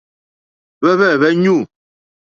[0.79, 1.57] Hwɛ́hwɛ̂hwɛ́ ɲû.